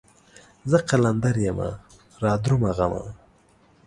زه 0.69 0.77
قلندر 0.89 1.35
يمه 1.45 1.69
رادرومه 2.23 2.71
غمه 2.77 3.03